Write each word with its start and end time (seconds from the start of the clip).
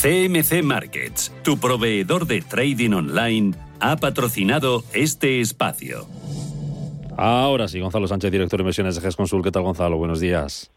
CMC 0.00 0.62
Markets, 0.62 1.30
tu 1.42 1.58
proveedor 1.58 2.26
de 2.26 2.40
trading 2.40 2.92
online, 2.92 3.54
ha 3.80 3.96
patrocinado 3.96 4.82
este 4.94 5.42
espacio. 5.42 6.06
Ahora 7.18 7.68
sí, 7.68 7.80
Gonzalo 7.80 8.08
Sánchez, 8.08 8.32
director 8.32 8.60
de 8.60 8.62
inversiones 8.62 8.94
de 8.94 9.02
GES 9.02 9.14
Consul. 9.14 9.42
¿Qué 9.42 9.50
tal, 9.50 9.62
Gonzalo? 9.62 9.98
Buenos 9.98 10.18
días. 10.18 10.70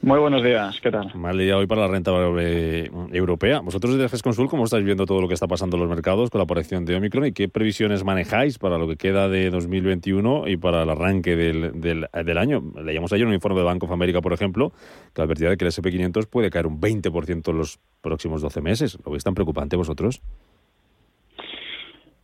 Muy 0.00 0.20
buenos 0.20 0.44
días, 0.44 0.80
¿qué 0.80 0.92
tal? 0.92 1.12
Mal 1.16 1.36
día 1.36 1.56
hoy 1.56 1.66
para 1.66 1.80
la 1.80 1.88
renta 1.88 2.12
variable 2.12 2.88
europea. 3.12 3.58
Vosotros 3.58 3.94
desde 3.94 4.08
GES 4.08 4.22
Consul, 4.22 4.48
¿cómo 4.48 4.64
estáis 4.64 4.84
viendo 4.84 5.06
todo 5.06 5.20
lo 5.20 5.26
que 5.26 5.34
está 5.34 5.48
pasando 5.48 5.76
en 5.76 5.80
los 5.80 5.90
mercados 5.90 6.30
con 6.30 6.38
la 6.38 6.44
aparición 6.44 6.84
de 6.84 6.94
Omicron 6.94 7.26
y 7.26 7.32
qué 7.32 7.48
previsiones 7.48 8.04
manejáis 8.04 8.58
para 8.58 8.78
lo 8.78 8.86
que 8.86 8.94
queda 8.94 9.28
de 9.28 9.50
2021 9.50 10.46
y 10.46 10.56
para 10.56 10.84
el 10.84 10.90
arranque 10.90 11.34
del, 11.34 11.72
del, 11.72 12.38
año? 12.38 12.62
Leíamos 12.80 13.12
ayer 13.12 13.26
un 13.26 13.34
informe 13.34 13.58
de 13.58 13.64
Bank 13.64 13.82
of 13.82 13.90
America, 13.90 14.20
por 14.20 14.32
ejemplo, 14.32 14.70
que 15.12 15.20
advertía 15.20 15.50
de 15.50 15.56
que 15.56 15.64
el 15.64 15.72
SP500 15.72 16.28
puede 16.30 16.48
caer 16.50 16.68
un 16.68 16.80
20% 16.80 17.50
en 17.50 17.58
los 17.58 17.80
próximos 18.00 18.40
12 18.40 18.60
meses. 18.60 18.98
¿Lo 19.04 19.10
veis 19.10 19.24
tan 19.24 19.34
preocupante 19.34 19.74
vosotros? 19.74 20.22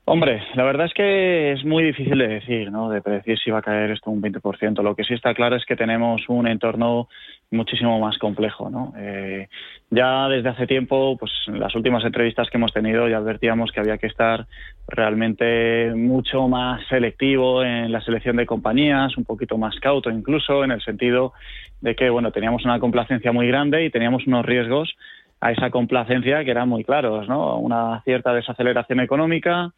Hombre, 0.07 0.43
la 0.55 0.65
verdad 0.65 0.85
es 0.85 0.93
que 0.93 1.53
es 1.53 1.65
muy 1.65 1.83
difícil 1.83 2.19
de 2.19 2.29
decir, 2.29 2.71
¿no? 2.71 2.91
De 2.91 3.01
predecir 3.01 3.39
si 3.39 3.51
va 3.51 3.61
a 3.61 3.63
caer 3.63 3.91
esto 3.91 4.11
un 4.11 4.21
20%. 4.21 4.83
Lo 4.83 4.95
que 4.95 5.03
sí 5.03 5.15
está 5.15 5.33
claro 5.33 5.57
es 5.57 5.65
que 5.65 5.77
tenemos 5.77 6.29
un 6.29 6.47
entorno 6.47 7.09
muchísimo 7.55 7.99
más 7.99 8.19
complejo, 8.19 8.69
¿no? 8.69 8.93
Eh, 8.99 9.49
ya 9.91 10.29
desde 10.29 10.51
hace 10.51 10.67
tiempo, 10.67 11.17
pues 11.19 11.33
en 11.47 11.61
las 11.61 11.75
últimas 11.75 12.05
entrevistas 12.05 12.51
que 12.51 12.59
hemos 12.59 12.73
tenido 12.73 13.09
ya 13.09 13.19
advertíamos 13.19 13.73
que 13.73 13.81
había 13.81 13.99
que 13.99 14.07
estar 14.07 14.47
realmente 14.89 15.93
mucho 15.95 16.49
más 16.49 16.87
selectivo 16.89 17.63
en 17.63 17.93
la 17.93 18.01
selección 18.03 18.37
de 18.37 18.47
compañías, 18.47 19.17
un 19.17 19.25
poquito 19.25 19.57
más 19.57 19.79
cauto 19.81 20.11
incluso, 20.11 20.65
en 20.65 20.73
el 20.73 20.83
sentido 20.83 21.33
de 21.81 21.95
que, 21.95 22.11
bueno, 22.11 22.31
teníamos 22.31 22.65
una 22.65 22.81
complacencia 22.81 23.33
muy 23.33 23.47
grande 23.47 23.85
y 23.85 23.91
teníamos 23.91 24.27
unos 24.27 24.45
riesgos 24.45 24.95
a 25.41 25.53
esa 25.53 25.71
complacencia 25.71 26.45
que 26.45 26.51
eran 26.51 26.69
muy 26.69 26.85
claros, 26.85 27.29
¿no? 27.29 27.59
Una 27.59 28.01
cierta 28.05 28.33
desaceleración 28.33 29.01
económica, 29.01 29.73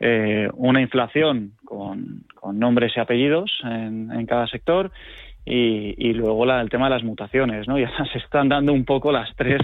eh, 0.00 0.48
una 0.54 0.80
inflación 0.80 1.52
con, 1.64 2.24
nombres 2.52 2.92
y 2.96 3.00
apellidos 3.00 3.50
en, 3.64 4.26
cada 4.26 4.46
sector 4.48 4.90
y, 5.46 6.12
luego 6.14 6.50
el 6.50 6.70
tema 6.70 6.86
de 6.86 6.90
las 6.90 7.04
mutaciones, 7.04 7.68
¿no? 7.68 7.78
Y 7.78 7.86
se 8.12 8.18
están 8.18 8.48
dando 8.48 8.72
un 8.72 8.84
poco 8.84 9.12
las 9.12 9.34
tres, 9.36 9.60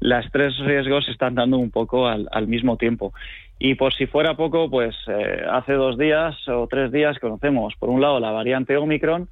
las 0.00 0.30
tres 0.32 0.58
riesgos 0.58 1.04
se 1.04 1.12
están 1.12 1.34
dando 1.34 1.58
un 1.58 1.70
poco 1.70 2.08
al, 2.08 2.46
mismo 2.46 2.76
tiempo. 2.76 3.12
Y 3.58 3.74
por 3.74 3.92
si 3.94 4.06
fuera 4.06 4.34
poco, 4.36 4.70
pues 4.70 4.96
eh, 5.06 5.44
hace 5.50 5.74
dos 5.74 5.98
días 5.98 6.36
o 6.48 6.66
tres 6.66 6.90
días 6.90 7.18
conocemos, 7.18 7.74
por 7.78 7.90
un 7.90 8.00
lado, 8.00 8.18
la 8.18 8.30
variante 8.30 8.76
Omicron 8.76 9.28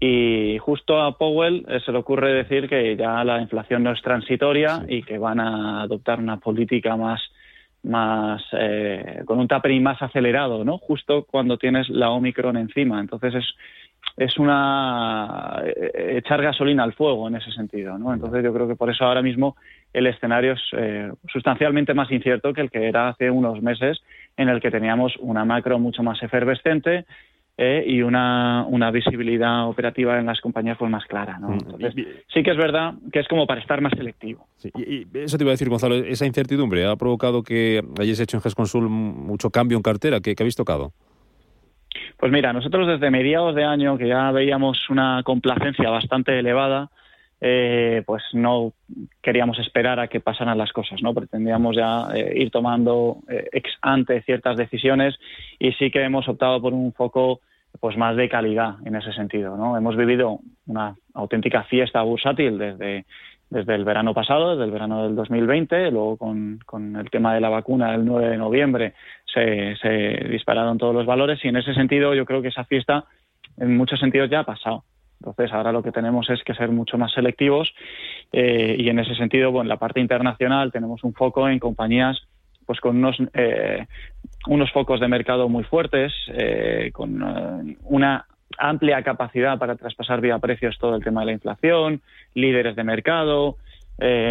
y 0.00 0.58
justo 0.58 1.00
a 1.00 1.18
Powell 1.18 1.66
eh, 1.68 1.80
se 1.84 1.90
le 1.90 1.98
ocurre 1.98 2.32
decir 2.32 2.68
que 2.68 2.96
ya 2.96 3.24
la 3.24 3.40
inflación 3.40 3.82
no 3.82 3.92
es 3.92 4.00
transitoria 4.00 4.84
y 4.88 5.02
que 5.02 5.18
van 5.18 5.40
a 5.40 5.82
adoptar 5.82 6.20
una 6.20 6.38
política 6.38 6.96
más 6.96 7.20
más 7.82 8.42
eh, 8.52 9.22
con 9.24 9.38
un 9.38 9.46
tapering 9.46 9.82
más 9.82 10.02
acelerado, 10.02 10.64
¿no? 10.64 10.78
Justo 10.78 11.24
cuando 11.24 11.58
tienes 11.58 11.88
la 11.88 12.10
Omicron 12.10 12.56
encima. 12.56 13.00
Entonces 13.00 13.36
es 13.36 13.44
es 14.18 14.36
una 14.38 15.62
eh, 15.64 16.16
echar 16.18 16.42
gasolina 16.42 16.82
al 16.82 16.92
fuego 16.92 17.28
en 17.28 17.36
ese 17.36 17.52
sentido, 17.52 17.96
¿no? 17.98 18.12
Entonces 18.12 18.42
yo 18.42 18.52
creo 18.52 18.66
que 18.66 18.74
por 18.74 18.90
eso 18.90 19.04
ahora 19.04 19.22
mismo 19.22 19.56
el 19.92 20.06
escenario 20.06 20.52
es 20.52 20.60
eh, 20.72 21.12
sustancialmente 21.32 21.94
más 21.94 22.10
incierto 22.10 22.52
que 22.52 22.62
el 22.62 22.70
que 22.70 22.88
era 22.88 23.08
hace 23.08 23.30
unos 23.30 23.62
meses, 23.62 24.00
en 24.36 24.48
el 24.48 24.60
que 24.60 24.70
teníamos 24.70 25.14
una 25.20 25.44
macro 25.44 25.78
mucho 25.78 26.02
más 26.02 26.22
efervescente, 26.22 27.06
eh, 27.60 27.82
y 27.88 28.02
una, 28.02 28.64
una, 28.68 28.92
visibilidad 28.92 29.68
operativa 29.68 30.16
en 30.16 30.26
las 30.26 30.40
compañías 30.40 30.78
fue 30.78 30.88
más 30.88 31.04
clara. 31.06 31.40
¿no? 31.40 31.48
Mm. 31.48 31.54
Entonces, 31.54 31.94
sí 32.32 32.44
que 32.44 32.52
es 32.52 32.56
verdad 32.56 32.94
que 33.12 33.18
es 33.18 33.26
como 33.26 33.48
para 33.48 33.60
estar 33.60 33.80
más 33.80 33.92
selectivo. 33.96 34.46
y, 34.76 35.08
eso 35.18 35.36
te 35.36 35.42
iba 35.42 35.50
a 35.50 35.54
decir, 35.54 35.68
Gonzalo, 35.68 35.96
esa 35.96 36.24
incertidumbre 36.24 36.86
ha 36.86 36.94
provocado 36.94 37.42
que 37.42 37.82
hayáis 37.98 38.20
hecho 38.20 38.36
en 38.36 38.42
GESConsul 38.44 38.88
mucho 38.88 39.50
cambio 39.50 39.76
en 39.76 39.82
cartera. 39.82 40.20
¿Qué, 40.20 40.36
habéis 40.38 40.54
tocado? 40.54 40.92
Pues 42.18 42.32
mira, 42.32 42.52
nosotros 42.52 42.86
desde 42.86 43.10
mediados 43.10 43.54
de 43.54 43.64
año, 43.64 43.96
que 43.96 44.08
ya 44.08 44.30
veíamos 44.32 44.90
una 44.90 45.22
complacencia 45.24 45.88
bastante 45.88 46.38
elevada, 46.38 46.90
eh, 47.40 48.02
pues 48.04 48.22
no 48.32 48.72
queríamos 49.22 49.58
esperar 49.60 50.00
a 50.00 50.08
que 50.08 50.18
pasaran 50.20 50.58
las 50.58 50.72
cosas, 50.72 51.00
¿no? 51.00 51.14
Pretendíamos 51.14 51.76
ya 51.76 52.08
eh, 52.14 52.32
ir 52.36 52.50
tomando 52.50 53.18
ex 53.28 53.70
ante 53.80 54.22
ciertas 54.22 54.56
decisiones 54.56 55.14
y 55.60 55.72
sí 55.72 55.92
que 55.92 56.02
hemos 56.02 56.28
optado 56.28 56.60
por 56.60 56.74
un 56.74 56.92
foco 56.92 57.40
pues 57.80 57.96
más 57.96 58.16
de 58.16 58.28
calidad 58.28 58.76
en 58.84 58.96
ese 58.96 59.12
sentido. 59.12 59.56
¿no? 59.56 59.76
Hemos 59.76 59.96
vivido 59.96 60.40
una 60.66 60.96
auténtica 61.14 61.64
fiesta 61.64 62.02
bursátil 62.02 62.58
desde, 62.58 63.04
desde 63.50 63.74
el 63.74 63.84
verano 63.84 64.14
pasado, 64.14 64.50
desde 64.50 64.64
el 64.64 64.70
verano 64.70 65.04
del 65.04 65.16
2020, 65.16 65.90
luego 65.90 66.16
con, 66.16 66.60
con 66.66 66.96
el 66.96 67.10
tema 67.10 67.34
de 67.34 67.40
la 67.40 67.48
vacuna 67.48 67.94
el 67.94 68.04
9 68.04 68.30
de 68.30 68.36
noviembre 68.36 68.94
se, 69.32 69.76
se, 69.76 70.28
dispararon 70.28 70.78
todos 70.78 70.94
los 70.94 71.06
valores 71.06 71.42
y 71.44 71.48
en 71.48 71.56
ese 71.56 71.74
sentido 71.74 72.14
yo 72.14 72.24
creo 72.24 72.42
que 72.42 72.48
esa 72.48 72.64
fiesta 72.64 73.04
en 73.56 73.76
muchos 73.76 74.00
sentidos 74.00 74.30
ya 74.30 74.40
ha 74.40 74.44
pasado. 74.44 74.84
Entonces 75.20 75.52
ahora 75.52 75.72
lo 75.72 75.82
que 75.82 75.92
tenemos 75.92 76.28
es 76.30 76.42
que 76.44 76.54
ser 76.54 76.70
mucho 76.70 76.96
más 76.96 77.12
selectivos 77.12 77.74
eh, 78.32 78.76
y 78.78 78.88
en 78.88 78.98
ese 78.98 79.14
sentido, 79.14 79.50
bueno, 79.50 79.62
en 79.62 79.68
la 79.68 79.78
parte 79.78 80.00
internacional 80.00 80.70
tenemos 80.70 81.02
un 81.02 81.14
foco 81.14 81.48
en 81.48 81.58
compañías 81.58 82.28
pues 82.68 82.80
con 82.80 82.98
unos, 82.98 83.16
eh, 83.32 83.86
unos 84.46 84.70
focos 84.72 85.00
de 85.00 85.08
mercado 85.08 85.48
muy 85.48 85.64
fuertes, 85.64 86.12
eh, 86.28 86.90
con 86.92 87.22
eh, 87.22 87.76
una 87.84 88.26
amplia 88.58 89.02
capacidad 89.02 89.58
para 89.58 89.76
traspasar 89.76 90.20
vía 90.20 90.38
precios 90.38 90.76
todo 90.78 90.96
el 90.96 91.04
tema 91.04 91.20
de 91.20 91.26
la 91.26 91.32
inflación, 91.32 92.02
líderes 92.34 92.76
de 92.76 92.84
mercado, 92.84 93.56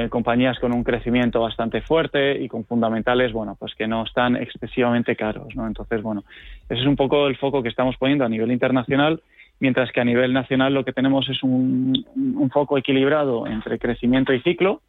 compañías 0.09 0.57
con 0.59 0.71
un 0.71 0.83
crecimiento 0.83 1.41
bastante 1.41 1.81
fuerte 1.81 2.41
y 2.41 2.47
con 2.47 2.63
fundamentales, 2.63 3.33
bueno, 3.33 3.57
pues 3.59 3.75
que 3.75 3.85
no 3.85 4.05
están 4.05 4.37
excesivamente 4.37 5.17
caros, 5.17 5.53
¿no? 5.55 5.67
Entonces, 5.67 6.01
bueno, 6.01 6.23
ese 6.69 6.81
es 6.81 6.87
un 6.87 6.95
poco 6.95 7.27
el 7.27 7.35
foco 7.35 7.61
que 7.61 7.69
estamos 7.69 7.97
poniendo 7.97 8.23
a 8.23 8.29
nivel 8.29 8.51
internacional, 8.51 9.21
mientras 9.59 9.91
que 9.91 9.99
a 9.99 10.05
nivel 10.05 10.31
nacional 10.33 10.73
lo 10.73 10.85
que 10.85 10.93
tenemos 10.93 11.27
es 11.29 11.43
un, 11.43 12.05
foco 12.53 12.77
equilibrado 12.77 13.45
entre 13.45 13.77
crecimiento 13.77 14.31
y 14.31 14.39
ciclo, 14.41 14.81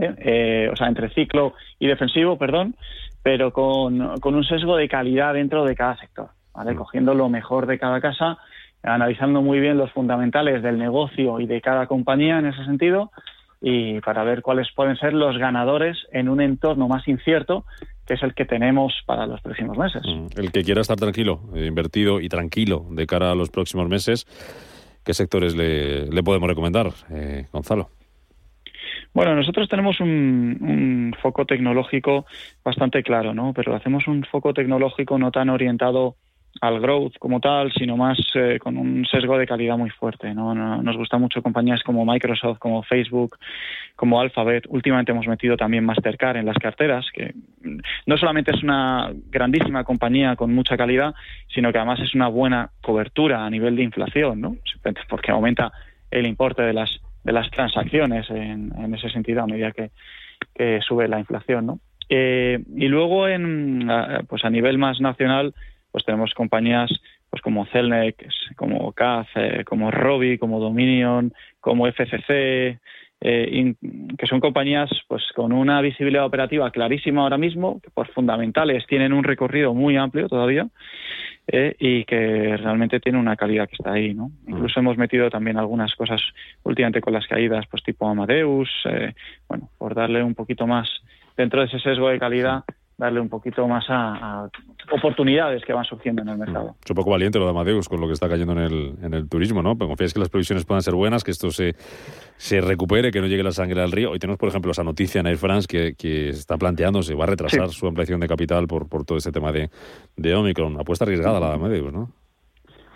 ¿eh? 0.00 0.14
Eh, 0.18 0.68
o 0.70 0.76
sea, 0.76 0.88
entre 0.88 1.08
ciclo 1.10 1.54
y 1.78 1.86
defensivo, 1.86 2.36
perdón, 2.36 2.74
pero 3.22 3.52
con, 3.52 4.00
un 4.00 4.44
sesgo 4.44 4.76
de 4.76 4.88
calidad 4.88 5.34
dentro 5.34 5.64
de 5.64 5.74
cada 5.74 5.96
sector, 5.96 6.28
¿vale? 6.54 6.74
Mm. 6.74 6.76
Cogiendo 6.76 7.14
lo 7.14 7.28
mejor 7.28 7.66
de 7.66 7.78
cada 7.78 8.00
casa, 8.00 8.38
analizando 8.82 9.42
muy 9.42 9.60
bien 9.60 9.78
los 9.78 9.92
fundamentales 9.92 10.62
del 10.62 10.78
negocio 10.78 11.40
y 11.40 11.46
de 11.46 11.60
cada 11.60 11.86
compañía 11.86 12.38
en 12.38 12.46
ese 12.46 12.64
sentido 12.64 13.10
y 13.60 14.00
para 14.00 14.24
ver 14.24 14.42
cuáles 14.42 14.68
pueden 14.74 14.96
ser 14.96 15.14
los 15.14 15.38
ganadores 15.38 15.96
en 16.12 16.28
un 16.28 16.40
entorno 16.40 16.86
más 16.86 17.06
incierto 17.08 17.64
que 18.06 18.14
es 18.14 18.22
el 18.22 18.34
que 18.34 18.44
tenemos 18.44 18.92
para 19.06 19.26
los 19.26 19.40
próximos 19.40 19.78
meses. 19.78 20.02
Mm. 20.04 20.38
El 20.38 20.52
que 20.52 20.62
quiera 20.62 20.82
estar 20.82 20.96
tranquilo, 20.96 21.40
eh, 21.54 21.66
invertido 21.66 22.20
y 22.20 22.28
tranquilo 22.28 22.84
de 22.90 23.06
cara 23.06 23.32
a 23.32 23.34
los 23.34 23.48
próximos 23.48 23.88
meses, 23.88 24.26
¿qué 25.04 25.14
sectores 25.14 25.56
le, 25.56 26.22
podemos 26.22 26.48
recomendar, 26.48 26.90
Gonzalo? 27.50 27.88
Bueno, 29.14 29.36
nosotros 29.36 29.68
tenemos 29.68 30.00
un, 30.00 31.14
foco 31.22 31.46
tecnológico 31.46 32.26
bastante 32.64 33.04
claro, 33.04 33.32
¿no? 33.32 33.52
Pero 33.54 33.74
hacemos 33.74 34.08
un 34.08 34.24
foco 34.24 34.52
tecnológico 34.52 35.18
no 35.18 35.30
tan 35.30 35.50
orientado 35.50 36.16
al 36.60 36.80
growth 36.80 37.14
como 37.18 37.40
tal, 37.40 37.72
sino 37.72 37.96
más 37.96 38.18
eh, 38.34 38.58
con 38.58 38.76
un 38.76 39.04
sesgo 39.06 39.36
de 39.36 39.46
calidad 39.46 39.76
muy 39.76 39.90
fuerte. 39.90 40.32
¿no? 40.34 40.54
Nos 40.54 40.96
gustan 40.96 41.20
mucho 41.20 41.42
compañías 41.42 41.82
como 41.82 42.04
Microsoft, 42.04 42.58
como 42.58 42.82
Facebook, 42.82 43.36
como 43.96 44.20
Alphabet. 44.20 44.64
Últimamente 44.68 45.12
hemos 45.12 45.26
metido 45.26 45.56
también 45.56 45.84
Mastercard 45.84 46.36
en 46.36 46.46
las 46.46 46.58
carteras, 46.58 47.06
que 47.12 47.34
no 48.06 48.16
solamente 48.16 48.52
es 48.52 48.62
una 48.62 49.10
grandísima 49.30 49.84
compañía 49.84 50.36
con 50.36 50.54
mucha 50.54 50.76
calidad, 50.76 51.14
sino 51.52 51.72
que 51.72 51.78
además 51.78 52.00
es 52.00 52.14
una 52.14 52.28
buena 52.28 52.70
cobertura 52.80 53.44
a 53.44 53.50
nivel 53.50 53.76
de 53.76 53.82
inflación, 53.82 54.40
¿no? 54.40 54.56
porque 55.08 55.32
aumenta 55.32 55.72
el 56.10 56.26
importe 56.26 56.62
de 56.62 56.72
las 56.72 57.00
de 57.24 57.32
las 57.32 57.50
transacciones 57.50 58.28
en, 58.30 58.72
en 58.78 58.94
ese 58.94 59.08
sentido 59.08 59.42
a 59.42 59.46
medida 59.46 59.72
que, 59.72 59.90
sube 60.86 61.08
la 61.08 61.18
inflación, 61.18 61.66
¿no? 61.66 61.80
Eh, 62.08 62.62
y 62.76 62.86
luego 62.86 63.26
en 63.26 63.88
pues 64.28 64.44
a 64.44 64.50
nivel 64.50 64.78
más 64.78 65.00
nacional 65.00 65.54
pues 65.94 66.04
tenemos 66.04 66.34
compañías 66.34 66.90
pues 67.30 67.40
como 67.40 67.66
Celnex, 67.66 68.16
como 68.56 68.90
CAF, 68.90 69.28
eh, 69.36 69.62
como 69.64 69.92
Robi, 69.92 70.38
como 70.38 70.58
Dominion, 70.58 71.32
como 71.60 71.86
FCC, 71.86 72.80
eh, 73.20 73.74
que 74.18 74.26
son 74.26 74.40
compañías 74.40 74.90
pues 75.06 75.22
con 75.36 75.52
una 75.52 75.80
visibilidad 75.80 76.26
operativa 76.26 76.68
clarísima 76.72 77.22
ahora 77.22 77.38
mismo, 77.38 77.80
que 77.80 77.90
por 77.90 78.08
fundamentales 78.08 78.84
tienen 78.88 79.12
un 79.12 79.22
recorrido 79.22 79.72
muy 79.72 79.96
amplio 79.96 80.28
todavía 80.28 80.66
eh, 81.46 81.76
y 81.78 82.04
que 82.06 82.56
realmente 82.56 82.98
tiene 82.98 83.20
una 83.20 83.36
calidad 83.36 83.68
que 83.68 83.76
está 83.76 83.92
ahí, 83.92 84.14
¿no? 84.14 84.32
Mm. 84.46 84.50
Incluso 84.50 84.80
hemos 84.80 84.98
metido 84.98 85.30
también 85.30 85.58
algunas 85.58 85.94
cosas 85.94 86.20
últimamente 86.64 87.00
con 87.00 87.12
las 87.12 87.28
caídas, 87.28 87.66
pues 87.70 87.84
tipo 87.84 88.08
Amadeus, 88.08 88.68
eh, 88.86 89.14
bueno, 89.48 89.70
por 89.78 89.94
darle 89.94 90.24
un 90.24 90.34
poquito 90.34 90.66
más 90.66 90.88
dentro 91.36 91.60
de 91.60 91.68
ese 91.68 91.78
sesgo 91.78 92.08
de 92.08 92.18
calidad 92.18 92.64
darle 92.96 93.20
un 93.20 93.28
poquito 93.28 93.66
más 93.66 93.84
a, 93.88 94.48
oportunidades 94.92 95.64
que 95.64 95.72
van 95.72 95.84
surgiendo 95.84 96.22
en 96.22 96.28
el 96.28 96.38
mercado. 96.38 96.76
Es 96.84 96.90
un 96.90 96.96
poco 96.96 97.10
valiente 97.10 97.38
lo 97.38 97.46
de 97.46 97.50
Amadeus 97.50 97.88
con 97.88 98.00
lo 98.00 98.06
que 98.06 98.12
está 98.12 98.28
cayendo 98.28 98.52
en 98.52 98.58
el, 98.58 98.94
en 99.02 99.14
el 99.14 99.28
turismo, 99.28 99.62
¿no? 99.62 99.76
Pero 99.76 99.88
confías 99.88 100.12
que 100.12 100.20
las 100.20 100.28
previsiones 100.28 100.64
puedan 100.64 100.82
ser 100.82 100.94
buenas, 100.94 101.24
que 101.24 101.30
esto 101.30 101.50
se, 101.50 101.74
se 102.36 102.60
recupere, 102.60 103.10
que 103.10 103.20
no 103.20 103.26
llegue 103.26 103.42
la 103.42 103.52
sangre 103.52 103.82
al 103.82 103.92
río. 103.92 104.10
Hoy 104.10 104.18
tenemos, 104.18 104.38
por 104.38 104.48
ejemplo, 104.48 104.70
esa 104.72 104.84
noticia 104.84 105.20
en 105.20 105.26
Air 105.26 105.38
France 105.38 105.66
que, 105.66 105.94
que 105.94 106.28
está 106.28 106.56
planteándose, 106.56 107.14
va 107.14 107.24
a 107.24 107.28
retrasar 107.28 107.70
su 107.70 107.86
ampliación 107.86 108.20
de 108.20 108.28
capital 108.28 108.66
por, 108.66 108.88
por 108.88 109.04
todo 109.04 109.18
este 109.18 109.32
tema 109.32 109.50
de, 109.52 109.70
de 110.16 110.34
Omicron. 110.34 110.78
Apuesta 110.80 111.04
arriesgada 111.04 111.40
la 111.40 111.48
de 111.48 111.54
Amadeus, 111.54 111.92
¿no? 111.92 112.23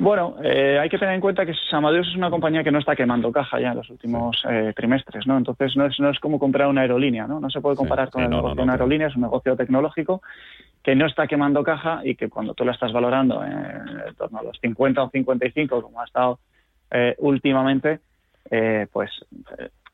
Bueno, 0.00 0.36
eh, 0.44 0.78
hay 0.80 0.88
que 0.88 0.98
tener 0.98 1.14
en 1.14 1.20
cuenta 1.20 1.44
que 1.44 1.54
Amadeus 1.72 2.06
es 2.08 2.14
una 2.14 2.30
compañía 2.30 2.62
que 2.62 2.70
no 2.70 2.78
está 2.78 2.94
quemando 2.94 3.32
caja 3.32 3.58
ya 3.60 3.70
en 3.70 3.78
los 3.78 3.90
últimos 3.90 4.40
eh, 4.48 4.72
trimestres, 4.76 5.26
¿no? 5.26 5.36
Entonces 5.36 5.76
no 5.76 5.86
es, 5.86 5.98
no 5.98 6.10
es 6.10 6.20
como 6.20 6.38
comprar 6.38 6.68
una 6.68 6.82
aerolínea, 6.82 7.26
¿no? 7.26 7.40
No 7.40 7.50
se 7.50 7.60
puede 7.60 7.74
comparar 7.74 8.08
con 8.08 8.22
el 8.22 8.30
negocio 8.30 8.54
de 8.54 8.62
una 8.62 8.74
aerolínea, 8.74 9.08
es 9.08 9.16
un 9.16 9.22
negocio 9.22 9.56
tecnológico 9.56 10.22
que 10.84 10.94
no 10.94 11.06
está 11.06 11.26
quemando 11.26 11.64
caja 11.64 12.00
y 12.04 12.14
que 12.14 12.28
cuando 12.28 12.54
tú 12.54 12.64
la 12.64 12.72
estás 12.72 12.92
valorando 12.92 13.44
en, 13.44 14.14
torno 14.16 14.38
a 14.38 14.42
los 14.44 14.58
50 14.60 15.02
o 15.02 15.10
55, 15.10 15.82
como 15.82 16.00
ha 16.00 16.04
estado 16.04 16.38
eh, 16.92 17.16
últimamente, 17.18 17.98
pues 18.92 19.10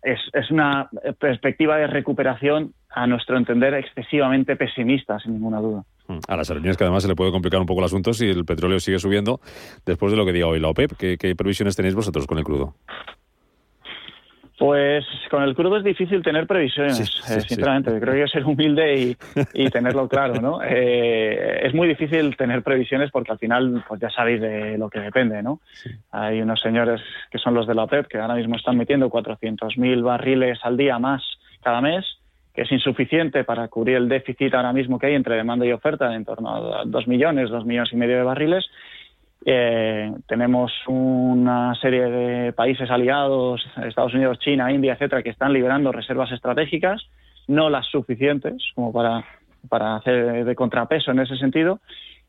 es, 0.03 0.21
es 0.33 0.51
una 0.51 0.89
perspectiva 1.19 1.79
de 1.79 1.87
recuperación, 1.87 2.75
a 2.91 3.07
nuestro 3.09 3.37
entender, 3.37 3.75
excesivamente 3.75 4.55
pesimista, 4.55 5.19
sin 5.19 5.33
ninguna 5.33 5.61
duda. 5.61 5.85
Mm. 6.07 6.19
A 6.29 6.37
las 6.37 6.51
aerolíneas 6.51 6.77
que 6.77 6.85
además 6.85 7.03
se 7.03 7.09
le 7.09 7.15
puede 7.15 7.31
complicar 7.31 7.61
un 7.61 7.67
poco 7.67 7.81
el 7.81 7.87
asunto 7.87 8.13
si 8.13 8.29
el 8.29 8.45
petróleo 8.45 8.79
sigue 8.79 8.99
subiendo 8.99 9.41
después 9.87 10.13
de 10.13 10.19
lo 10.19 10.27
que 10.27 10.33
diga 10.33 10.47
hoy 10.47 10.61
la 10.61 10.69
OPEP. 10.69 10.93
¿Qué, 10.97 11.35
previsiones 11.37 11.77
tenéis 11.77 11.95
vosotros 11.95 12.27
con 12.27 12.39
el 12.39 12.45
crudo? 12.45 12.75
Pues 14.57 15.05
con 15.31 15.43
el 15.43 15.55
crudo 15.55 15.79
es 15.79 15.85
difícil 15.85 16.23
tener 16.23 16.47
previsiones, 16.47 17.01
eh, 17.01 17.41
sinceramente. 17.41 17.91
Creo 17.99 18.15
que 18.15 18.21
hay 18.21 18.25
que 18.27 18.31
ser 18.31 18.45
humilde 18.45 19.17
y, 19.53 19.71
tenerlo 19.71 20.09
claro, 20.09 20.41
¿no? 20.41 20.61
Eh, 20.63 21.67
es 21.67 21.75
muy 21.75 21.89
difícil 21.89 22.37
tener 22.37 22.63
previsiones 22.63 23.11
porque 23.11 23.33
al 23.33 23.39
final, 23.39 23.85
pues 23.89 24.01
ya 24.01 24.11
sabéis 24.11 24.41
de 24.41 24.79
lo 24.79 24.89
que 24.89 25.01
depende, 25.01 25.43
¿no? 25.43 25.61
Hay 26.13 26.41
unos 26.41 26.61
señores 26.61 27.01
que 27.31 27.39
son 27.39 27.55
los 27.55 27.67
de 27.67 27.75
la 27.75 27.85
OPEP 27.85 28.07
que 28.07 28.19
ahora 28.19 28.37
mismo 28.37 28.55
están 28.55 28.77
metiendo 28.77 29.11
400.000 29.11 30.03
barriles 30.03 30.59
al 30.63 30.77
día 30.77 30.99
más 30.99 31.23
cada 31.61 31.81
mes 31.81 32.05
que 32.55 32.63
es 32.63 32.73
insuficiente 32.73 33.43
para 33.43 33.67
cubrir 33.69 33.97
el 33.97 34.09
déficit 34.09 34.55
ahora 34.55 34.73
mismo 34.73 34.99
que 34.99 35.09
hay 35.09 35.15
entre 35.15 35.37
demanda 35.37 35.67
y 35.67 35.73
oferta 35.73 36.15
en 36.15 36.25
torno 36.25 36.75
a 36.75 36.85
dos 36.85 37.09
millones, 37.09 37.51
dos 37.51 37.65
millones 37.67 37.93
y 37.93 37.97
medio 37.97 38.17
de 38.17 38.23
barriles. 38.23 38.65
Eh, 39.45 40.13
tenemos 40.29 40.73
una 40.87 41.75
serie 41.75 42.05
de 42.05 42.53
países 42.53 42.91
aliados, 42.91 43.61
Estados 43.85 44.15
Unidos, 44.15 44.39
China, 44.39 44.73
India, 44.73 44.95
etcétera, 44.95 45.23
que 45.23 45.31
están 45.31 45.53
liberando 45.53 45.91
reservas 45.91 46.31
estratégicas, 46.31 47.03
no 47.49 47.69
las 47.69 47.87
suficientes 47.87 48.55
como 48.75 48.93
para, 48.93 49.25
para 49.69 49.97
hacer 49.97 50.45
de 50.45 50.55
contrapeso 50.55 51.11
en 51.11 51.19
ese 51.19 51.37
sentido. 51.37 51.81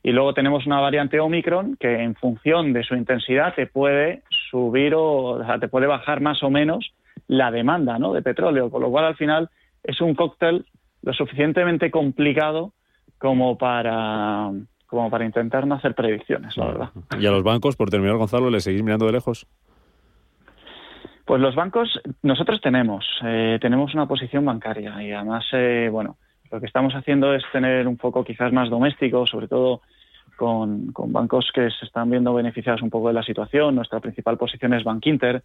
Y 0.02 0.12
luego 0.12 0.34
tenemos 0.34 0.66
una 0.66 0.80
variante 0.80 1.20
Omicron 1.20 1.78
que 1.80 2.02
en 2.02 2.16
función 2.16 2.74
de 2.74 2.84
su 2.84 2.96
intensidad 2.96 3.54
te 3.54 3.68
puede 3.68 4.24
subir 4.52 4.94
o, 4.96 5.40
te 5.60 5.68
puede 5.68 5.88
bajar 5.88 6.20
más 6.20 6.44
o 6.44 6.50
menos 6.50 6.94
la 7.28 7.50
demanda 7.50 7.98
¿no? 7.98 8.14
de 8.14 8.22
petróleo, 8.22 8.70
con 8.70 8.82
lo 8.82 8.92
cual 8.92 9.06
al 9.06 9.16
final 9.16 9.50
es 9.86 10.02
un 10.02 10.16
cóctel 10.16 10.66
lo 11.02 11.14
suficientemente 11.14 11.92
complicado 11.92 12.74
como 13.18 13.58
para 13.58 14.52
como 14.88 15.10
para 15.10 15.26
intentar 15.26 15.66
no 15.66 15.76
hacer 15.76 15.96
predicciones, 15.96 16.56
la 16.58 16.66
verdad. 16.68 16.90
¿Y 17.20 17.26
a 17.26 17.32
los 17.32 17.44
bancos, 17.44 17.76
por 17.76 17.90
terminar, 17.90 18.18
Gonzalo, 18.18 18.50
le 18.50 18.60
seguís 18.60 18.84
mirando 18.84 19.08
de 19.08 19.14
lejos? 19.14 19.48
Pues 21.26 21.42
los 21.42 21.56
bancos, 21.56 22.00
nosotros 22.22 22.62
tenemos, 22.62 23.04
eh, 23.24 23.58
tenemos 23.60 23.94
una 23.96 24.08
posición 24.08 24.46
bancaria 24.46 25.02
y 25.02 25.12
además, 25.12 25.44
eh, 25.54 25.90
bueno, 25.92 26.18
lo 26.52 26.60
que 26.60 26.68
estamos 26.68 26.94
haciendo 26.94 27.34
es 27.34 27.44
tener 27.52 27.88
un 27.88 27.98
foco 27.98 28.24
quizás 28.24 28.54
más 28.54 28.70
doméstico, 28.70 29.26
sobre 29.26 29.48
todo 29.48 29.82
con, 30.38 30.92
con, 30.92 31.12
bancos 31.12 31.50
que 31.54 31.70
se 31.72 31.86
están 31.86 32.12
viendo 32.12 32.34
beneficiados 32.34 32.84
un 32.84 32.92
poco 32.92 33.08
de 33.08 33.16
la 33.16 33.24
situación. 33.24 33.76
Nuestra 33.76 34.00
principal 34.00 34.38
posición 34.38 34.76
es 34.76 34.84
Bankinter, 34.84 35.44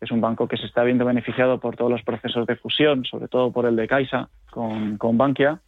es 0.00 0.10
un 0.10 0.20
banco 0.20 0.46
que 0.46 0.56
se 0.56 0.66
está 0.66 0.84
viendo 0.84 1.04
beneficiado 1.04 1.58
por 1.58 1.76
todos 1.76 1.90
los 1.90 2.02
procesos 2.02 2.46
de 2.46 2.56
fusión, 2.56 3.04
sobre 3.04 3.28
todo 3.28 3.50
por 3.50 3.66
el 3.66 3.76
de 3.76 3.88
Caixa 3.88 4.28
con, 4.50 4.96
con 4.96 5.18
Bankia, 5.18 5.60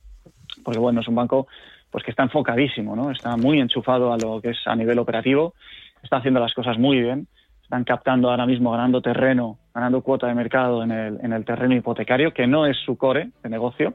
porque 0.65 0.79
bueno, 0.79 1.01
es 1.01 1.09
un 1.09 1.15
banco 1.15 1.49
pues 1.91 2.05
que 2.05 2.13
está 2.13 2.23
enfocadísimo, 2.23 2.95
¿no? 2.95 3.11
Está 3.11 3.37
muy 3.37 3.61
enchufado 3.61 4.13
a 4.13 4.19
lo 4.19 4.41
que 4.41 4.51
es 4.51 4.59
a 4.67 4.77
nivel 4.77 4.99
operativo, 4.99 5.55
está 6.03 6.19
haciendo 6.19 6.39
las 6.39 6.55
cosas 6.55 6.79
muy 6.79 7.01
bien, 7.01 7.27
están 7.63 7.85
captando 7.85 8.31
ahora 8.31 8.47
mismo, 8.47 8.71
ganando 8.71 9.03
terreno, 9.03 9.59
ganando 9.75 10.01
cuota 10.03 10.29
de 10.29 10.35
mercado 10.35 10.83
en 10.83 10.93
el, 10.93 11.19
en 11.23 11.33
el 11.33 11.45
terreno 11.45 11.75
hipotecario, 11.75 12.33
que 12.33 12.47
no 12.47 12.67
es 12.67 12.77
su 12.77 12.97
core 12.97 13.31
de 13.43 13.49
negocio. 13.49 13.95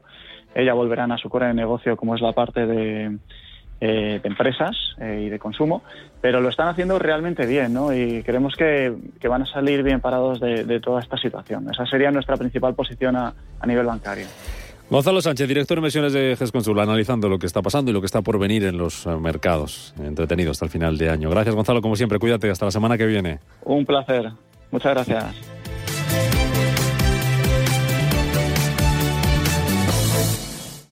Ella 0.54 0.74
volverán 0.74 1.12
a 1.12 1.18
su 1.18 1.28
core 1.28 1.48
de 1.48 1.54
negocio 1.54 1.96
como 1.96 2.14
es 2.14 2.20
la 2.20 2.32
parte 2.32 2.66
de, 2.66 3.18
eh, 3.80 4.20
de 4.22 4.28
empresas 4.28 4.74
eh, 4.98 5.24
y 5.26 5.28
de 5.28 5.38
consumo, 5.38 5.82
pero 6.22 6.40
lo 6.40 6.48
están 6.48 6.68
haciendo 6.68 6.98
realmente 6.98 7.44
bien, 7.44 7.74
¿no? 7.74 7.94
Y 7.94 8.22
creemos 8.22 8.54
que, 8.56 8.94
van 9.28 9.42
a 9.42 9.46
salir 9.46 9.82
bien 9.82 10.00
parados 10.00 10.40
de, 10.40 10.80
toda 10.80 11.00
esta 11.00 11.18
situación. 11.18 11.68
Esa 11.70 11.84
sería 11.84 12.10
nuestra 12.10 12.36
principal 12.36 12.74
posición 12.74 13.16
a, 13.16 13.34
nivel 13.66 13.84
bancario. 13.84 14.26
Gonzalo 14.88 15.20
Sánchez, 15.20 15.48
director 15.48 15.76
de 15.76 15.80
inversiones 15.80 16.12
de 16.14 16.36
GESConsul, 16.38 16.78
analizando 16.78 17.28
lo 17.28 17.38
que 17.38 17.46
está 17.46 17.60
pasando 17.60 17.90
y 17.90 17.94
lo 17.94 18.00
que 18.00 18.06
está 18.06 18.22
por 18.22 18.38
venir 18.38 18.64
en 18.64 18.78
los 18.78 19.04
eh, 19.04 19.10
mercados. 19.16 19.92
Entretenido 20.02 20.52
hasta 20.52 20.64
el 20.64 20.70
final 20.70 20.96
de 20.96 21.10
año. 21.10 21.28
Gracias, 21.28 21.54
Gonzalo, 21.54 21.82
como 21.82 21.96
siempre. 21.96 22.18
Cuídate. 22.18 22.48
Hasta 22.48 22.64
la 22.64 22.70
semana 22.70 22.96
que 22.96 23.04
viene. 23.04 23.40
Un 23.64 23.84
placer. 23.84 24.30
Muchas 24.70 24.94
gracias. 24.94 25.55